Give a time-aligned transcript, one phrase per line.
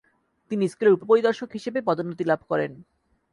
[0.51, 2.71] তিনি স্কুলের উপপরিদর্শক হিসেবে পদন্নোতি লাভ করেন।